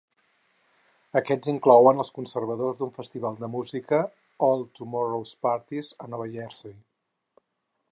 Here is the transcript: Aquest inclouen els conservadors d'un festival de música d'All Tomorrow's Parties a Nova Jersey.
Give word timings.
Aquest 1.19 1.49
inclouen 1.51 2.01
els 2.03 2.09
conservadors 2.15 2.79
d'un 2.79 2.95
festival 2.95 3.37
de 3.43 3.51
música 3.57 4.01
d'All 4.15 4.65
Tomorrow's 4.81 5.37
Parties 5.49 5.93
a 6.07 6.11
Nova 6.15 6.29
Jersey. 6.37 6.75